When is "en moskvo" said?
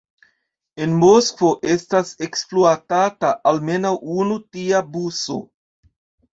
0.85-1.51